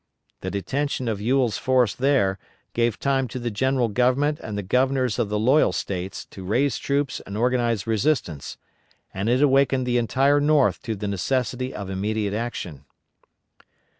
[0.39, 2.39] The detention of Ewell's force there
[2.73, 6.79] gave time to the general Government and the Governors of the loyal States to raise
[6.79, 8.57] troops and organize resistance,
[9.13, 12.85] and it awakened the entire North to the necessity of immediate action.